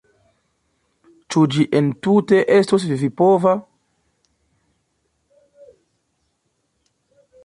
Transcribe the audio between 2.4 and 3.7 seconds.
estos vivipova?